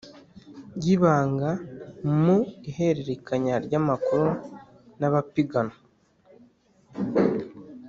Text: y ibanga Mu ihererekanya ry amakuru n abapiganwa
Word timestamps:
y 0.83 0.85
ibanga 0.95 1.49
Mu 2.21 2.37
ihererekanya 2.69 3.55
ry 3.65 3.73
amakuru 3.81 4.27
n 4.99 5.01
abapiganwa 5.07 5.77